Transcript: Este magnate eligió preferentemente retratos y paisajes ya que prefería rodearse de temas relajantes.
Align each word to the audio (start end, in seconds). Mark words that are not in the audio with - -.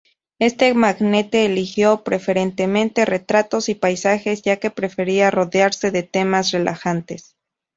Este 0.39 0.73
magnate 0.73 1.45
eligió 1.45 2.03
preferentemente 2.03 3.05
retratos 3.05 3.69
y 3.69 3.75
paisajes 3.75 4.41
ya 4.41 4.57
que 4.57 4.71
prefería 4.71 5.29
rodearse 5.29 5.91
de 5.91 6.01
temas 6.01 6.49
relajantes. 6.49 7.35